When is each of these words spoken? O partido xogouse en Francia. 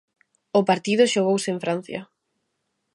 O 0.59 0.61
partido 0.69 1.11
xogouse 1.13 1.49
en 1.51 1.59
Francia. 1.65 2.01